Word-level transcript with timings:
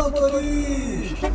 Fala, 0.00 0.10
motorista! 0.10 1.26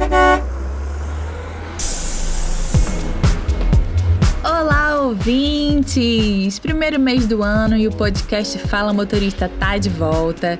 Olá, 4.43 5.01
ouvintes! 5.03 6.57
Primeiro 6.57 6.99
mês 6.99 7.27
do 7.27 7.43
ano 7.43 7.77
e 7.77 7.87
o 7.87 7.91
podcast 7.91 8.57
Fala 8.57 8.91
Motorista 8.91 9.47
tá 9.59 9.77
de 9.77 9.89
volta. 9.89 10.57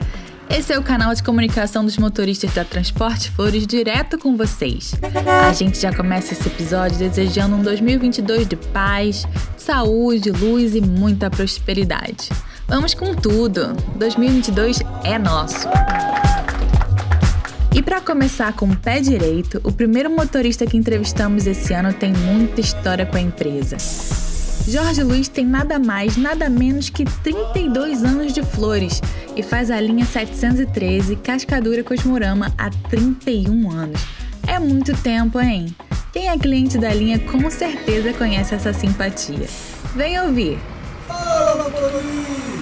Esse 0.47 0.71
é 0.71 0.78
o 0.78 0.83
canal 0.83 1.15
de 1.15 1.23
comunicação 1.23 1.83
dos 1.83 1.97
motoristas 1.97 2.54
da 2.54 2.63
Transporte 2.63 3.31
Flores 3.31 3.65
direto 3.65 4.19
com 4.19 4.37
vocês. 4.37 4.94
A 5.44 5.51
gente 5.51 5.79
já 5.79 5.92
começa 5.92 6.33
esse 6.33 6.47
episódio 6.47 6.99
desejando 6.99 7.56
um 7.56 7.63
2022 7.63 8.47
de 8.47 8.56
paz, 8.56 9.26
saúde, 9.58 10.29
luz 10.29 10.76
e 10.76 10.81
muita 10.81 11.31
prosperidade. 11.31 12.29
Vamos 12.67 12.94
com 12.94 13.15
tudo! 13.15 13.76
2022 13.96 14.81
é 15.03 15.17
nosso! 15.17 15.67
E 17.76 17.84
para 17.84 17.99
começar 17.99 18.53
com 18.53 18.70
o 18.70 18.76
pé 18.77 19.02
direito, 19.02 19.59
o 19.62 19.70
primeiro 19.70 20.09
motorista 20.09 20.66
que 20.66 20.77
entrevistamos 20.77 21.45
esse 21.45 21.73
ano 21.73 21.91
tem 21.91 22.13
muita 22.13 22.62
história 22.62 23.05
com 23.05 23.17
a 23.17 23.20
empresa. 23.20 23.76
Jorge 24.66 25.04
Luiz 25.04 25.27
tem 25.27 25.45
nada 25.45 25.77
mais, 25.77 26.16
nada 26.16 26.48
menos 26.50 26.90
que 26.90 27.03
32 27.03 28.02
anos 28.05 28.31
de 28.31 28.41
flores 28.44 29.02
e 29.36 29.44
faz 29.44 29.70
a 29.70 29.81
linha 29.81 30.05
713 30.05 31.17
Cascadura 31.17 31.84
Cosmorama 31.84 32.50
há 32.58 32.70
31 32.90 33.70
anos. 33.70 34.02
É 34.48 34.58
muito 34.58 34.95
tempo, 34.95 35.38
hein? 35.42 35.76
Quem 36.14 36.30
é 36.30 36.38
cliente 36.38 36.78
da 36.78 36.94
linha 36.94 37.20
com 37.20 37.52
certeza 37.52 38.14
conhece 38.14 38.55
essa 38.55 38.72
simpatia. 38.72 39.48
Vem 39.94 40.17
ouvir! 40.22 40.58
Fala, 41.09 41.62
motorista! 41.62 42.55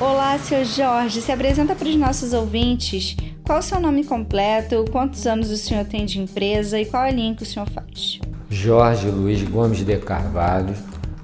Olá, 0.00 0.36
seu 0.38 0.64
Jorge. 0.64 1.20
Se 1.20 1.30
apresenta 1.30 1.76
para 1.76 1.88
os 1.88 1.96
nossos 1.96 2.32
ouvintes. 2.32 3.16
Qual 3.48 3.60
o 3.60 3.62
seu 3.62 3.80
nome 3.80 4.04
completo? 4.04 4.84
Quantos 4.92 5.26
anos 5.26 5.50
o 5.50 5.56
senhor 5.56 5.82
tem 5.86 6.04
de 6.04 6.20
empresa 6.20 6.78
e 6.78 6.84
qual 6.84 7.04
a 7.04 7.10
linha 7.10 7.34
que 7.34 7.44
o 7.44 7.46
senhor 7.46 7.66
faz? 7.70 8.20
Jorge 8.50 9.08
Luiz 9.08 9.42
Gomes 9.42 9.78
de 9.78 9.96
Carvalho, 9.96 10.74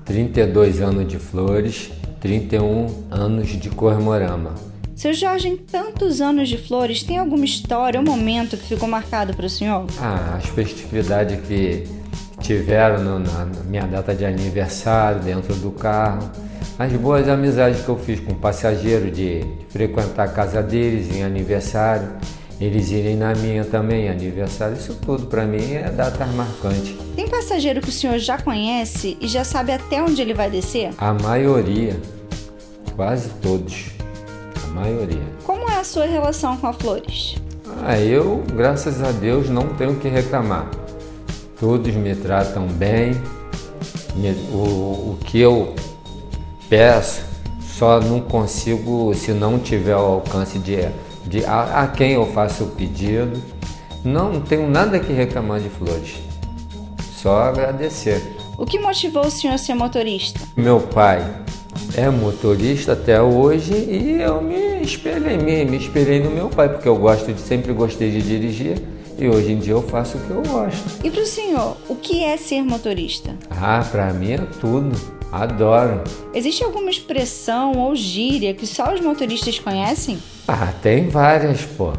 32 0.06 0.80
anos 0.80 1.06
de 1.06 1.18
flores, 1.18 1.90
31 2.22 2.86
anos 3.10 3.48
de 3.48 3.68
Cormorama. 3.68 4.54
Seu 4.96 5.12
Jorge, 5.12 5.48
em 5.48 5.56
tantos 5.58 6.22
anos 6.22 6.48
de 6.48 6.56
flores, 6.56 7.02
tem 7.02 7.18
alguma 7.18 7.44
história 7.44 8.00
ou 8.00 8.06
momento 8.06 8.56
que 8.56 8.68
ficou 8.68 8.88
marcado 8.88 9.34
para 9.34 9.44
o 9.44 9.50
senhor? 9.50 9.84
Ah, 10.00 10.36
as 10.38 10.46
festividades 10.46 11.46
que 11.46 11.84
tiveram 12.40 13.18
na 13.18 13.44
minha 13.66 13.86
data 13.86 14.14
de 14.14 14.24
aniversário, 14.24 15.20
dentro 15.20 15.54
do 15.56 15.70
carro, 15.72 16.30
as 16.78 16.92
boas 16.92 17.28
amizades 17.28 17.82
que 17.82 17.88
eu 17.88 17.96
fiz 17.98 18.20
com 18.20 18.34
passageiro 18.34 19.10
de, 19.10 19.40
de 19.44 19.66
frequentar 19.70 20.24
a 20.24 20.28
casa 20.28 20.62
deles 20.62 21.14
em 21.14 21.22
aniversário, 21.22 22.08
eles 22.60 22.90
irem 22.90 23.16
na 23.16 23.34
minha 23.34 23.64
também 23.64 24.06
em 24.06 24.08
aniversário, 24.08 24.76
isso 24.76 24.94
tudo 25.04 25.26
para 25.26 25.44
mim 25.44 25.74
é 25.74 25.90
data 25.90 26.24
marcante. 26.26 26.96
Tem 27.16 27.28
passageiro 27.28 27.80
que 27.80 27.88
o 27.88 27.92
senhor 27.92 28.18
já 28.18 28.38
conhece 28.38 29.16
e 29.20 29.26
já 29.28 29.44
sabe 29.44 29.72
até 29.72 30.02
onde 30.02 30.20
ele 30.22 30.34
vai 30.34 30.50
descer? 30.50 30.90
A 30.98 31.12
maioria, 31.12 31.96
quase 32.96 33.28
todos, 33.42 33.86
a 34.64 34.66
maioria. 34.68 35.22
Como 35.44 35.68
é 35.70 35.76
a 35.78 35.84
sua 35.84 36.06
relação 36.06 36.56
com 36.56 36.66
a 36.68 36.72
Flores? 36.72 37.36
Ah, 37.82 37.98
eu, 37.98 38.42
graças 38.54 39.02
a 39.02 39.10
Deus, 39.10 39.48
não 39.50 39.68
tenho 39.74 39.92
o 39.92 39.96
que 39.96 40.08
reclamar. 40.08 40.70
Todos 41.58 41.92
me 41.94 42.14
tratam 42.14 42.66
bem. 42.68 43.12
Me- 44.16 44.30
O, 44.52 44.56
o 45.14 45.18
que 45.24 45.40
eu 45.40 45.74
peço, 46.74 47.22
só 47.60 48.00
não 48.00 48.20
consigo 48.20 49.14
se 49.14 49.30
não 49.30 49.60
tiver 49.60 49.94
o 49.94 50.00
alcance 50.00 50.58
de, 50.58 50.78
de 51.24 51.44
a, 51.44 51.82
a 51.82 51.86
quem 51.86 52.14
eu 52.14 52.26
faço 52.26 52.64
o 52.64 52.66
pedido. 52.70 53.40
Não 54.02 54.40
tenho 54.40 54.68
nada 54.68 54.98
que 54.98 55.12
reclamar 55.12 55.60
de 55.60 55.68
flores. 55.68 56.16
Só 57.14 57.42
agradecer. 57.42 58.20
O 58.58 58.66
que 58.66 58.80
motivou 58.80 59.24
o 59.24 59.30
senhor 59.30 59.54
a 59.54 59.58
ser 59.58 59.74
motorista? 59.74 60.40
Meu 60.56 60.80
pai 60.80 61.24
é 61.96 62.10
motorista 62.10 62.94
até 62.94 63.22
hoje 63.22 63.72
e 63.72 64.20
eu 64.20 64.42
me 64.42 64.82
espelhei, 64.82 65.38
me, 65.38 65.64
me 65.64 65.76
espelhei 65.76 66.20
no 66.20 66.30
meu 66.30 66.48
pai, 66.48 66.68
porque 66.68 66.88
eu 66.88 66.96
gosto 66.96 67.32
de 67.32 67.40
sempre 67.40 67.72
gostei 67.72 68.10
de 68.10 68.20
dirigir 68.20 68.82
e 69.16 69.28
hoje 69.28 69.52
em 69.52 69.58
dia 69.58 69.74
eu 69.74 69.82
faço 69.82 70.18
o 70.18 70.20
que 70.20 70.30
eu 70.30 70.42
gosto. 70.42 71.06
E 71.06 71.10
para 71.10 71.22
o 71.22 71.26
senhor, 71.26 71.76
o 71.88 71.94
que 71.94 72.24
é 72.24 72.36
ser 72.36 72.62
motorista? 72.62 73.36
Ah, 73.48 73.86
pra 73.88 74.12
mim 74.12 74.32
é 74.32 74.38
tudo. 74.60 75.13
Adoro. 75.34 76.04
Existe 76.32 76.62
alguma 76.62 76.88
expressão 76.88 77.72
ou 77.72 77.96
gíria 77.96 78.54
que 78.54 78.68
só 78.68 78.94
os 78.94 79.00
motoristas 79.00 79.58
conhecem? 79.58 80.22
Ah, 80.46 80.72
tem 80.80 81.08
várias, 81.08 81.62
pô. 81.62 81.92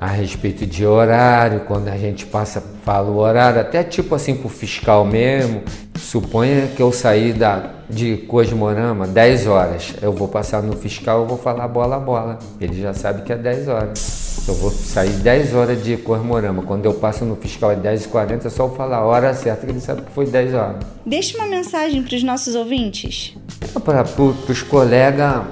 A 0.00 0.06
respeito 0.06 0.64
de 0.64 0.86
horário, 0.86 1.60
quando 1.60 1.88
a 1.88 1.96
gente 1.96 2.24
passa, 2.24 2.62
fala 2.84 3.10
o 3.10 3.18
horário, 3.18 3.60
até 3.60 3.82
tipo 3.82 4.14
assim 4.14 4.36
pro 4.36 4.48
fiscal 4.48 5.04
mesmo. 5.04 5.62
Suponha 5.98 6.68
que 6.68 6.80
eu 6.80 6.92
saí 6.92 7.32
da, 7.32 7.70
de 7.90 8.16
Cosmorama 8.28 9.08
10 9.08 9.46
horas. 9.48 9.94
Eu 10.00 10.12
vou 10.12 10.28
passar 10.28 10.62
no 10.62 10.76
fiscal, 10.76 11.22
eu 11.22 11.26
vou 11.26 11.38
falar 11.38 11.66
bola 11.66 11.98
bola. 11.98 12.38
Ele 12.60 12.80
já 12.80 12.94
sabe 12.94 13.22
que 13.22 13.32
é 13.32 13.36
10 13.36 13.68
horas. 13.68 14.31
Eu 14.46 14.54
vou 14.54 14.72
sair 14.72 15.10
10 15.10 15.54
horas 15.54 15.84
de 15.84 15.96
Cosmorama. 15.96 16.62
Quando 16.62 16.84
eu 16.84 16.94
passo 16.94 17.24
no 17.24 17.36
fiscal 17.36 17.70
é 17.70 17.76
10h40, 17.76 18.46
é 18.46 18.50
só 18.50 18.64
eu 18.64 18.70
falar 18.70 18.96
a 18.96 19.04
hora 19.04 19.32
certa 19.34 19.64
que 19.64 19.70
ele 19.70 19.80
sabe 19.80 20.02
que 20.02 20.10
foi 20.10 20.26
10 20.26 20.54
horas. 20.54 20.84
Deixe 21.06 21.36
uma 21.36 21.46
mensagem 21.46 22.02
para 22.02 22.16
os 22.16 22.24
nossos 22.24 22.56
ouvintes. 22.56 23.36
Para 23.84 24.04
os 24.48 24.62
colegas 24.62 25.42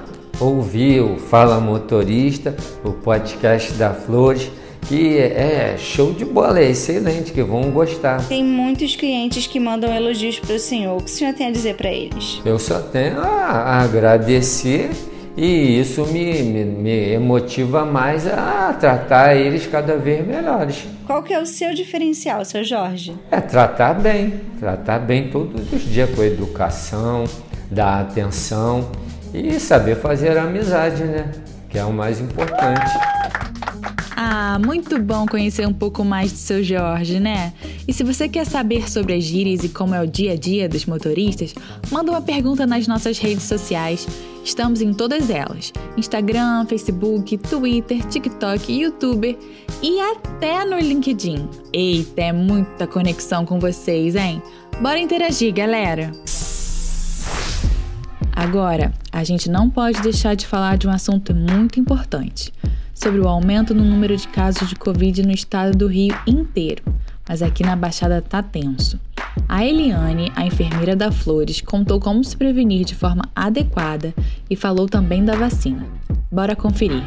ouvir 0.41 1.03
o 1.03 1.17
Fala 1.19 1.61
Motorista, 1.61 2.57
o 2.85 2.93
podcast 2.93 3.73
da 3.75 3.95
Flores, 3.95 4.51
que 4.89 5.19
é 5.19 5.77
show 5.79 6.13
de 6.13 6.25
bola, 6.25 6.59
é 6.59 6.71
excelente, 6.71 7.31
que 7.31 7.45
vão 7.45 7.71
gostar. 7.71 8.27
Tem 8.27 8.43
muitos 8.43 8.97
clientes 8.97 9.47
que 9.47 9.61
mandam 9.61 9.95
elogios 9.95 10.41
para 10.41 10.57
o 10.57 10.59
senhor. 10.59 10.97
O 10.97 11.05
que 11.05 11.11
o 11.11 11.15
senhor 11.15 11.33
tem 11.35 11.47
a 11.47 11.53
dizer 11.53 11.77
para 11.77 11.93
eles? 11.93 12.41
Eu 12.45 12.59
só 12.59 12.81
tenho 12.81 13.21
a 13.21 13.83
agradecer 13.83 14.91
e 15.43 15.81
isso 15.81 16.05
me, 16.05 16.43
me, 16.43 16.65
me 16.67 17.19
motiva 17.19 17.87
mais 17.87 18.27
a 18.27 18.75
tratar 18.79 19.35
eles 19.35 19.67
cada 19.67 19.97
vez 19.97 20.27
melhores. 20.27 20.85
Qual 21.07 21.23
que 21.23 21.33
é 21.33 21.41
o 21.41 21.47
seu 21.47 21.73
diferencial, 21.73 22.45
seu 22.45 22.63
Jorge? 22.63 23.15
É 23.31 23.41
tratar 23.41 23.95
bem, 23.95 24.35
tratar 24.59 24.99
bem 24.99 25.31
todos 25.31 25.73
os 25.73 25.81
dias 25.81 26.11
com 26.15 26.23
educação, 26.23 27.25
dar 27.71 28.03
atenção 28.03 28.91
e 29.33 29.59
saber 29.59 29.97
fazer 29.97 30.37
amizade, 30.37 31.05
né? 31.05 31.33
Que 31.71 31.79
é 31.79 31.85
o 31.87 31.93
mais 31.93 32.21
importante. 32.21 32.93
Ah, 34.15 34.59
muito 34.59 35.01
bom 35.01 35.25
conhecer 35.25 35.67
um 35.67 35.73
pouco 35.73 36.05
mais 36.05 36.31
do 36.31 36.37
seu 36.37 36.63
Jorge, 36.63 37.19
né? 37.19 37.55
E 37.89 37.95
se 37.95 38.05
você 38.05 38.29
quer 38.29 38.45
saber 38.45 38.91
sobre 38.91 39.15
as 39.15 39.25
gírias 39.25 39.65
e 39.65 39.71
como 39.71 39.95
é 39.95 40.03
o 40.03 40.07
dia 40.07 40.33
a 40.33 40.37
dia 40.37 40.69
dos 40.69 40.85
motoristas, 40.85 41.55
manda 41.91 42.13
uma 42.13 42.21
pergunta 42.21 42.67
nas 42.67 42.87
nossas 42.87 43.19
redes 43.19 43.45
sociais. 43.45 44.07
Estamos 44.45 44.81
em 44.81 44.93
todas 44.93 45.31
elas: 45.31 45.73
Instagram, 45.97 46.67
Facebook, 46.67 47.39
Twitter, 47.39 48.07
TikTok, 48.07 48.73
YouTube 48.73 49.39
e 49.83 50.01
até 50.01 50.65
no 50.65 50.79
LinkedIn. 50.79 51.49
Eita, 51.73 52.23
é 52.23 52.33
muita 52.33 52.87
conexão 52.87 53.45
com 53.45 53.59
vocês, 53.59 54.17
hein? 54.17 54.43
Bora 54.81 54.99
interagir, 54.99 55.53
galera! 55.53 56.11
Agora, 58.33 58.95
a 59.13 59.23
gente 59.23 59.51
não 59.51 59.69
pode 59.69 60.01
deixar 60.01 60.35
de 60.35 60.47
falar 60.47 60.79
de 60.79 60.89
um 60.89 60.91
assunto 60.91 61.35
muito 61.35 61.79
importante, 61.79 62.51
sobre 62.95 63.21
o 63.21 63.29
aumento 63.29 63.75
no 63.75 63.85
número 63.85 64.17
de 64.17 64.27
casos 64.29 64.69
de 64.69 64.77
Covid 64.77 65.23
no 65.23 65.33
estado 65.33 65.77
do 65.77 65.87
Rio 65.87 66.17
inteiro, 66.27 66.83
mas 67.29 67.43
aqui 67.43 67.63
na 67.63 67.77
Baixada 67.77 68.23
tá 68.23 68.43
tenso. 68.43 68.99
A 69.53 69.65
Eliane, 69.65 70.31
a 70.37 70.47
enfermeira 70.47 70.95
da 70.95 71.11
Flores, 71.11 71.61
contou 71.61 71.99
como 71.99 72.23
se 72.23 72.37
prevenir 72.37 72.85
de 72.85 72.95
forma 72.95 73.25
adequada 73.35 74.15
e 74.49 74.55
falou 74.55 74.89
também 74.89 75.25
da 75.25 75.35
vacina. 75.35 75.89
Bora 76.31 76.55
conferir. 76.55 77.03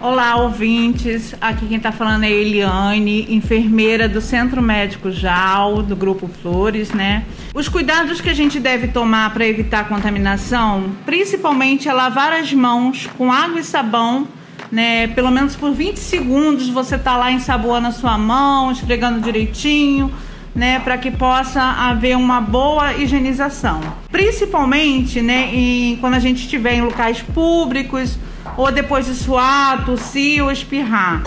Olá, 0.00 0.36
ouvintes. 0.36 1.34
Aqui 1.38 1.66
quem 1.66 1.76
está 1.76 1.92
falando 1.92 2.24
é 2.24 2.30
Eliane, 2.30 3.26
enfermeira 3.28 4.08
do 4.08 4.22
Centro 4.22 4.62
Médico 4.62 5.10
JAL, 5.10 5.82
do 5.82 5.94
Grupo 5.94 6.26
Flores, 6.26 6.90
né? 6.90 7.22
Os 7.52 7.68
cuidados 7.68 8.18
que 8.18 8.30
a 8.30 8.34
gente 8.34 8.58
deve 8.58 8.88
tomar 8.88 9.34
para 9.34 9.46
evitar 9.46 9.86
contaminação, 9.86 10.90
principalmente 11.04 11.86
é 11.86 11.92
lavar 11.92 12.32
as 12.32 12.50
mãos 12.50 13.06
com 13.18 13.30
água 13.30 13.60
e 13.60 13.62
sabão, 13.62 14.26
né? 14.72 15.08
Pelo 15.08 15.30
menos 15.30 15.54
por 15.54 15.72
20 15.72 15.98
segundos 15.98 16.66
você 16.70 16.96
tá 16.96 17.18
lá 17.18 17.30
ensaboando 17.30 17.88
a 17.88 17.92
sua 17.92 18.16
mão, 18.16 18.72
esfregando 18.72 19.20
direitinho, 19.20 20.10
né, 20.54 20.78
para 20.78 20.96
que 20.96 21.10
possa 21.10 21.60
haver 21.60 22.16
uma 22.16 22.40
boa 22.40 22.94
higienização. 22.94 23.80
Principalmente, 24.10 25.20
né, 25.20 25.50
em, 25.52 25.96
quando 25.96 26.14
a 26.14 26.20
gente 26.20 26.42
estiver 26.42 26.74
em 26.74 26.82
locais 26.82 27.20
públicos 27.20 28.16
ou 28.56 28.70
depois 28.70 29.06
de 29.06 29.14
suar, 29.14 29.84
tossir 29.84 30.44
ou 30.44 30.52
espirrar. 30.52 31.22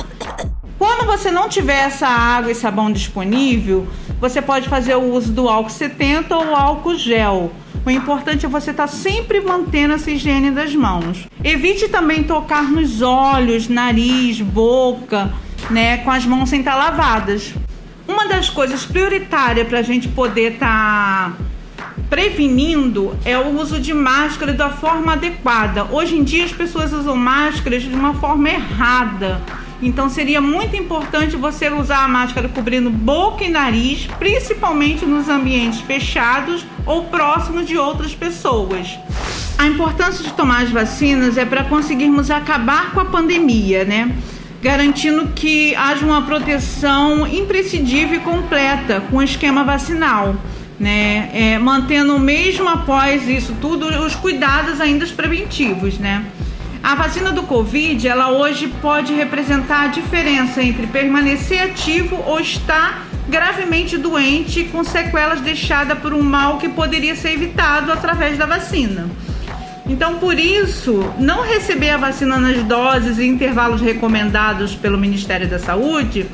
Quando 0.77 1.05
você 1.05 1.31
não 1.31 1.49
tiver 1.49 1.85
essa 1.85 2.07
água 2.07 2.51
e 2.51 2.55
sabão 2.55 2.91
disponível, 2.91 3.87
você 4.19 4.41
pode 4.41 4.69
fazer 4.69 4.95
o 4.95 5.13
uso 5.13 5.33
do 5.33 5.49
álcool 5.49 5.69
70 5.69 6.35
ou 6.35 6.55
álcool 6.55 6.95
gel. 6.95 7.51
O 7.85 7.89
importante 7.89 8.45
é 8.45 8.49
você 8.49 8.71
estar 8.71 8.87
sempre 8.87 9.41
mantendo 9.41 9.93
essa 9.93 10.11
higiene 10.11 10.51
das 10.51 10.75
mãos. 10.75 11.27
Evite 11.43 11.87
também 11.87 12.23
tocar 12.23 12.63
nos 12.63 13.01
olhos, 13.01 13.67
nariz, 13.67 14.39
boca, 14.41 15.31
né, 15.69 15.97
com 15.97 16.11
as 16.11 16.25
mãos 16.25 16.49
sem 16.49 16.59
estar 16.59 16.75
lavadas. 16.75 17.53
Uma 18.07 18.25
das 18.25 18.49
coisas 18.49 18.85
prioritárias 18.85 19.67
para 19.67 19.79
a 19.79 19.83
gente 19.83 20.07
poder 20.07 20.53
estar 20.53 21.31
tá 21.31 21.37
prevenindo 22.09 23.13
é 23.25 23.37
o 23.37 23.59
uso 23.59 23.79
de 23.79 23.93
máscara 23.93 24.53
da 24.53 24.69
forma 24.69 25.13
adequada. 25.13 25.85
Hoje 25.91 26.15
em 26.15 26.23
dia 26.23 26.45
as 26.45 26.53
pessoas 26.53 26.93
usam 26.93 27.17
máscaras 27.17 27.83
de 27.83 27.93
uma 27.93 28.13
forma 28.13 28.49
errada. 28.49 29.41
Então 29.81 30.09
seria 30.09 30.39
muito 30.39 30.75
importante 30.75 31.35
você 31.35 31.69
usar 31.69 32.05
a 32.05 32.07
máscara 32.07 32.47
cobrindo 32.47 32.89
boca 32.89 33.43
e 33.43 33.49
nariz, 33.49 34.07
principalmente 34.17 35.05
nos 35.05 35.27
ambientes 35.27 35.81
fechados 35.81 36.65
ou 36.85 37.05
próximos 37.05 37.67
de 37.67 37.77
outras 37.77 38.15
pessoas. 38.15 38.97
A 39.57 39.67
importância 39.67 40.23
de 40.23 40.31
tomar 40.33 40.63
as 40.63 40.71
vacinas 40.71 41.37
é 41.37 41.43
para 41.43 41.65
conseguirmos 41.65 42.31
acabar 42.31 42.91
com 42.91 43.01
a 43.01 43.05
pandemia, 43.05 43.83
né? 43.83 44.15
Garantindo 44.61 45.27
que 45.35 45.75
haja 45.75 46.05
uma 46.05 46.23
proteção 46.23 47.27
imprescindível 47.27 48.15
e 48.15 48.23
completa 48.23 49.01
com 49.09 49.17
o 49.17 49.23
esquema 49.23 49.63
vacinal 49.63 50.35
né? 50.79 51.29
É, 51.33 51.57
mantendo 51.57 52.17
mesmo 52.19 52.67
após 52.69 53.27
isso 53.27 53.55
tudo 53.59 53.87
os 53.87 54.15
cuidados 54.15 54.79
ainda 54.79 55.05
preventivos, 55.07 55.97
né? 55.97 56.25
A 56.83 56.95
vacina 56.95 57.31
do 57.31 57.43
Covid, 57.43 58.07
ela 58.07 58.29
hoje 58.29 58.67
pode 58.81 59.13
representar 59.13 59.85
a 59.85 59.87
diferença 59.87 60.61
entre 60.61 60.85
permanecer 60.87 61.61
ativo 61.61 62.23
ou 62.25 62.39
estar 62.39 63.05
gravemente 63.27 63.97
doente 63.97 64.63
com 64.65 64.83
sequelas 64.83 65.41
deixadas 65.41 65.97
por 65.99 66.13
um 66.13 66.21
mal 66.21 66.57
que 66.57 66.69
poderia 66.69 67.15
ser 67.15 67.33
evitado 67.33 67.91
através 67.91 68.37
da 68.37 68.45
vacina. 68.45 69.09
Então, 69.89 70.15
por 70.15 70.37
isso, 70.37 71.13
não 71.17 71.43
receber 71.43 71.91
a 71.91 71.97
vacina 71.97 72.37
nas 72.37 72.61
doses 72.63 73.19
e 73.19 73.25
intervalos 73.25 73.79
recomendados 73.79 74.75
pelo 74.75 74.97
Ministério 74.97 75.47
da 75.47 75.59
Saúde 75.59 76.25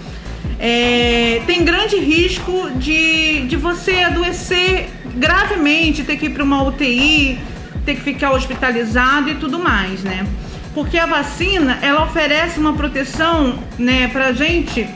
é, 0.59 1.41
tem 1.45 1.63
grande 1.63 1.97
risco 1.97 2.71
de, 2.75 3.45
de 3.47 3.55
você 3.55 3.97
adoecer 3.97 4.89
gravemente, 5.15 6.03
ter 6.03 6.17
que 6.17 6.27
ir 6.27 6.29
para 6.29 6.43
uma 6.43 6.63
UTI, 6.63 7.37
ter 7.85 7.95
que 7.95 8.01
ficar 8.01 8.31
hospitalizado 8.31 9.29
e 9.29 9.35
tudo 9.35 9.59
mais, 9.59 10.03
né? 10.03 10.25
Porque 10.73 10.97
a 10.97 11.05
vacina, 11.05 11.77
ela 11.81 12.03
oferece 12.03 12.59
uma 12.59 12.73
proteção, 12.73 13.59
né, 13.77 14.07
pra 14.07 14.31
gente, 14.31 14.87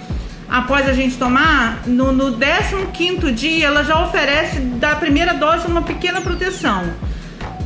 após 0.50 0.88
a 0.88 0.94
gente 0.94 1.18
tomar, 1.18 1.83
no, 1.86 2.12
no 2.12 2.36
15 2.36 3.31
dia, 3.31 3.68
ela 3.68 3.83
já 3.83 4.01
oferece 4.03 4.60
da 4.60 4.95
primeira 4.95 5.33
dose 5.33 5.68
uma 5.68 5.83
pequena 5.83 6.21
proteção. 6.21 6.86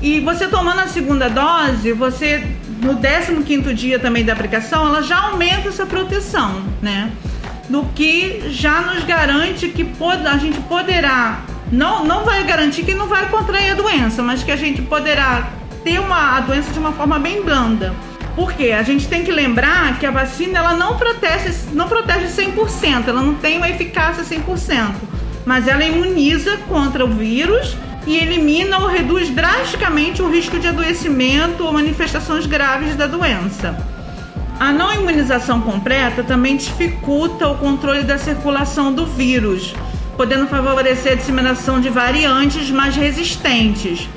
E 0.01 0.19
você 0.19 0.48
tomando 0.48 0.80
a 0.80 0.88
segunda 0.88 1.30
dose, 1.30 1.94
você, 1.94 2.44
no 2.81 3.44
15 3.44 3.74
dia 3.74 4.00
também 4.00 4.25
da 4.25 4.33
aplicação, 4.33 4.88
ela 4.88 5.01
já 5.03 5.19
aumenta 5.19 5.69
essa 5.69 5.86
proteção, 5.86 6.63
né? 6.81 7.12
do 7.71 7.86
que 7.95 8.44
já 8.50 8.81
nos 8.81 9.03
garante 9.06 9.69
que 9.69 9.89
a 10.30 10.38
gente 10.38 10.59
poderá, 10.62 11.42
não, 11.71 12.03
não 12.03 12.25
vai 12.25 12.44
garantir 12.44 12.83
que 12.83 12.94
não 12.94 13.07
vai 13.07 13.30
contrair 13.30 13.71
a 13.71 13.75
doença, 13.75 14.21
mas 14.21 14.44
que 14.44 14.51
a 14.51 14.57
gente 14.57 14.81
poderá 14.81 15.48
ter 15.83 16.00
uma, 16.00 16.38
a 16.38 16.42
doença 16.42 16.71
de 16.71 16.77
uma 16.77 16.92
forma 16.92 17.18
bem 17.18 17.42
blanda. 17.42 17.94
Porque 18.36 18.71
a 18.71 18.83
gente 18.83 19.07
tem 19.07 19.24
que 19.24 19.31
lembrar 19.31 19.97
que 20.00 20.06
a 20.06 20.12
vacina 20.12 20.59
ela 20.59 20.74
não 20.74 20.97
protege, 20.97 21.54
não 21.74 21.88
protege 21.88 22.27
100%, 22.27 23.07
ela 23.07 23.21
não 23.21 23.36
tem 23.36 23.57
uma 23.57 23.69
eficácia 23.69 24.24
100%, 24.24 24.94
mas 25.45 25.68
ela 25.68 25.83
imuniza 25.83 26.57
contra 26.68 27.06
o 27.06 27.09
vírus 27.09 27.75
e 28.06 28.18
elimina 28.18 28.80
ou 28.80 28.88
reduz 28.88 29.30
drasticamente 29.30 30.21
o 30.21 30.30
risco 30.30 30.59
de 30.59 30.68
adoecimento 30.68 31.63
ou 31.63 31.71
manifestações 31.71 32.45
graves 32.45 32.95
da 32.95 33.07
doença. 33.07 33.77
A 34.59 34.71
não 34.71 34.94
imunização 34.94 35.62
completa 35.62 36.24
também 36.24 36.56
dificulta 36.57 37.48
o 37.48 37.57
controle 37.57 38.03
da 38.03 38.18
circulação 38.18 38.94
do 38.94 39.06
vírus, 39.06 39.74
podendo 40.15 40.48
favorecer 40.48 41.13
a 41.13 41.15
disseminação 41.15 41.81
de 41.81 41.89
variantes 41.89 42.69
mais 42.69 42.95
resistentes. 42.95 44.07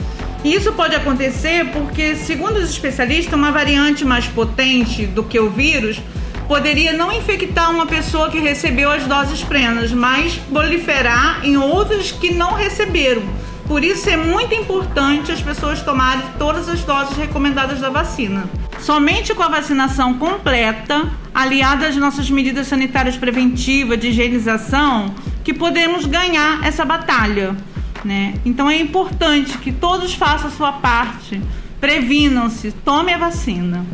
Isso 0.44 0.72
pode 0.72 0.94
acontecer 0.94 1.70
porque, 1.72 2.14
segundo 2.14 2.58
os 2.58 2.68
especialistas, 2.68 3.32
uma 3.32 3.50
variante 3.50 4.04
mais 4.04 4.26
potente 4.26 5.06
do 5.06 5.24
que 5.24 5.40
o 5.40 5.48
vírus 5.48 5.98
poderia 6.46 6.92
não 6.92 7.10
infectar 7.10 7.70
uma 7.70 7.86
pessoa 7.86 8.28
que 8.28 8.38
recebeu 8.38 8.90
as 8.90 9.04
doses 9.06 9.42
plenas, 9.42 9.92
mas 9.92 10.34
proliferar 10.34 11.40
em 11.42 11.56
outras 11.56 12.12
que 12.12 12.34
não 12.34 12.52
receberam. 12.52 13.22
Por 13.66 13.82
isso 13.82 14.10
é 14.10 14.16
muito 14.16 14.54
importante 14.54 15.32
as 15.32 15.40
pessoas 15.40 15.82
tomarem 15.82 16.22
todas 16.38 16.68
as 16.68 16.82
doses 16.82 17.16
recomendadas 17.16 17.80
da 17.80 17.88
vacina. 17.88 18.44
Somente 18.78 19.34
com 19.34 19.42
a 19.42 19.48
vacinação 19.48 20.14
completa, 20.14 21.10
aliada 21.34 21.88
às 21.88 21.96
nossas 21.96 22.28
medidas 22.28 22.66
sanitárias 22.66 23.16
preventivas 23.16 23.98
de 23.98 24.08
higienização, 24.08 25.14
que 25.42 25.54
podemos 25.54 26.04
ganhar 26.04 26.64
essa 26.64 26.84
batalha. 26.84 27.56
Né? 28.04 28.34
Então 28.44 28.68
é 28.68 28.78
importante 28.78 29.56
que 29.56 29.72
todos 29.72 30.12
façam 30.12 30.48
a 30.48 30.50
sua 30.50 30.72
parte, 30.72 31.40
previnam-se, 31.80 32.70
tome 32.70 33.14
a 33.14 33.18
vacina. 33.18 33.86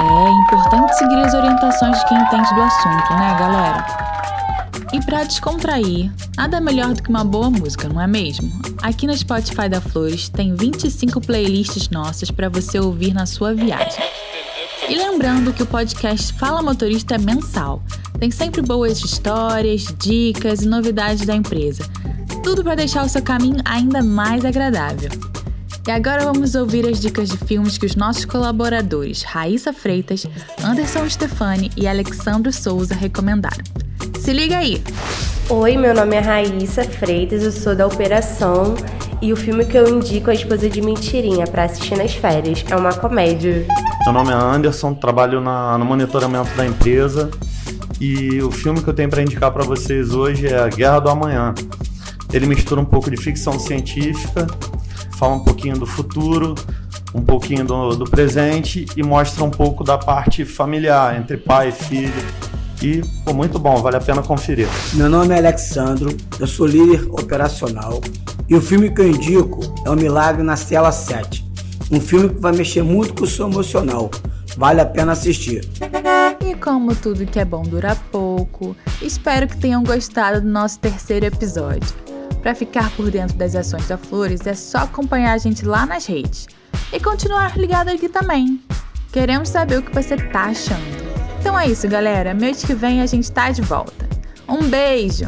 É 0.00 0.30
importante 0.42 0.96
seguir 0.98 1.16
as 1.16 1.34
orientações 1.34 1.98
de 1.98 2.06
quem 2.06 2.18
entende 2.18 2.54
do 2.54 2.62
assunto, 2.62 3.14
né, 3.14 3.36
galera? 3.38 4.07
E 4.90 5.00
para 5.04 5.24
descontrair, 5.24 6.10
nada 6.34 6.60
melhor 6.60 6.94
do 6.94 7.02
que 7.02 7.10
uma 7.10 7.22
boa 7.22 7.50
música, 7.50 7.88
não 7.88 8.00
é 8.00 8.06
mesmo? 8.06 8.50
Aqui 8.80 9.06
no 9.06 9.14
Spotify 9.14 9.68
da 9.68 9.82
Flores 9.82 10.30
tem 10.30 10.54
25 10.54 11.20
playlists 11.20 11.90
nossas 11.90 12.30
para 12.30 12.48
você 12.48 12.80
ouvir 12.80 13.12
na 13.12 13.26
sua 13.26 13.52
viagem. 13.52 14.02
E 14.88 14.96
lembrando 14.96 15.52
que 15.52 15.62
o 15.62 15.66
podcast 15.66 16.32
Fala 16.32 16.62
Motorista 16.62 17.16
é 17.16 17.18
mensal. 17.18 17.82
Tem 18.18 18.30
sempre 18.30 18.62
boas 18.62 18.98
histórias, 18.98 19.94
dicas 19.98 20.62
e 20.62 20.66
novidades 20.66 21.26
da 21.26 21.36
empresa. 21.36 21.86
Tudo 22.42 22.64
para 22.64 22.76
deixar 22.76 23.04
o 23.04 23.08
seu 23.08 23.22
caminho 23.22 23.60
ainda 23.66 24.02
mais 24.02 24.42
agradável. 24.42 25.10
E 25.86 25.90
agora 25.90 26.24
vamos 26.24 26.54
ouvir 26.54 26.88
as 26.88 26.98
dicas 26.98 27.28
de 27.28 27.36
filmes 27.36 27.76
que 27.76 27.84
os 27.84 27.94
nossos 27.94 28.24
colaboradores 28.24 29.22
Raíssa 29.22 29.72
Freitas, 29.72 30.26
Anderson 30.64 31.08
Stefani 31.08 31.70
e 31.76 31.86
Alexandro 31.86 32.50
Souza 32.50 32.94
recomendaram. 32.94 33.64
Se 34.18 34.32
liga 34.32 34.58
aí! 34.58 34.82
Oi, 35.48 35.76
meu 35.76 35.94
nome 35.94 36.16
é 36.16 36.18
Raíssa 36.18 36.84
Freitas, 36.84 37.42
eu 37.42 37.52
sou 37.52 37.74
da 37.74 37.86
Operação 37.86 38.74
e 39.22 39.32
o 39.32 39.36
filme 39.36 39.64
que 39.64 39.78
eu 39.78 39.88
indico 39.88 40.28
é 40.28 40.32
A 40.32 40.34
Esposa 40.34 40.68
de 40.68 40.82
Mentirinha 40.82 41.46
para 41.46 41.64
assistir 41.64 41.96
nas 41.96 42.12
férias. 42.12 42.64
É 42.68 42.76
uma 42.76 42.92
comédia. 42.92 43.64
Meu 44.04 44.12
nome 44.12 44.30
é 44.30 44.34
Anderson, 44.34 44.92
trabalho 44.92 45.40
na, 45.40 45.78
no 45.78 45.84
monitoramento 45.84 46.54
da 46.56 46.66
empresa 46.66 47.30
e 48.00 48.42
o 48.42 48.50
filme 48.50 48.82
que 48.82 48.88
eu 48.88 48.94
tenho 48.94 49.08
para 49.08 49.22
indicar 49.22 49.52
para 49.52 49.64
vocês 49.64 50.12
hoje 50.12 50.48
é 50.48 50.58
A 50.58 50.68
Guerra 50.68 50.98
do 50.98 51.10
Amanhã. 51.10 51.54
Ele 52.32 52.46
mistura 52.46 52.80
um 52.80 52.84
pouco 52.84 53.10
de 53.10 53.16
ficção 53.16 53.58
científica, 53.58 54.46
fala 55.16 55.36
um 55.36 55.44
pouquinho 55.44 55.78
do 55.78 55.86
futuro, 55.86 56.54
um 57.14 57.22
pouquinho 57.22 57.64
do, 57.64 57.96
do 57.96 58.04
presente 58.04 58.84
e 58.96 59.02
mostra 59.02 59.44
um 59.44 59.50
pouco 59.50 59.82
da 59.82 59.96
parte 59.96 60.44
familiar 60.44 61.18
entre 61.18 61.36
pai 61.36 61.68
e 61.68 61.72
filho 61.72 62.47
e 62.82 63.02
ficou 63.02 63.34
muito 63.34 63.58
bom, 63.58 63.76
vale 63.82 63.96
a 63.96 64.00
pena 64.00 64.22
conferir. 64.22 64.68
Meu 64.94 65.08
nome 65.08 65.34
é 65.34 65.38
Alexandro, 65.38 66.16
eu 66.38 66.46
sou 66.46 66.66
líder 66.66 67.06
operacional 67.10 68.00
e 68.48 68.54
o 68.54 68.60
filme 68.60 68.90
que 68.90 69.00
eu 69.00 69.08
indico 69.08 69.60
é 69.84 69.90
O 69.90 69.96
Milagre 69.96 70.42
na 70.42 70.56
Cela 70.56 70.92
7. 70.92 71.46
Um 71.90 72.00
filme 72.00 72.28
que 72.30 72.40
vai 72.40 72.52
mexer 72.52 72.82
muito 72.82 73.14
com 73.14 73.24
o 73.24 73.26
seu 73.26 73.46
emocional. 73.46 74.10
Vale 74.56 74.80
a 74.80 74.86
pena 74.86 75.12
assistir. 75.12 75.68
E 76.44 76.54
como 76.54 76.94
tudo 76.94 77.26
que 77.26 77.38
é 77.38 77.44
bom 77.44 77.62
dura 77.62 77.96
pouco, 78.10 78.76
espero 79.00 79.46
que 79.46 79.56
tenham 79.56 79.82
gostado 79.82 80.40
do 80.40 80.48
nosso 80.48 80.78
terceiro 80.78 81.26
episódio. 81.26 81.94
Para 82.42 82.54
ficar 82.54 82.90
por 82.92 83.10
dentro 83.10 83.36
das 83.36 83.54
ações 83.54 83.86
da 83.88 83.98
Flores 83.98 84.46
é 84.46 84.54
só 84.54 84.78
acompanhar 84.78 85.32
a 85.32 85.38
gente 85.38 85.64
lá 85.64 85.84
nas 85.84 86.06
redes 86.06 86.46
e 86.92 87.00
continuar 87.00 87.58
ligado 87.58 87.88
aqui 87.88 88.08
também. 88.08 88.60
Queremos 89.12 89.48
saber 89.48 89.78
o 89.78 89.82
que 89.82 89.94
você 89.94 90.16
tá 90.16 90.44
achando. 90.44 90.97
Então 91.38 91.58
é 91.58 91.66
isso, 91.66 91.88
galera. 91.88 92.34
Mês 92.34 92.64
que 92.64 92.74
vem 92.74 93.00
a 93.00 93.06
gente 93.06 93.30
tá 93.30 93.50
de 93.50 93.62
volta. 93.62 94.08
Um 94.48 94.68
beijo! 94.68 95.26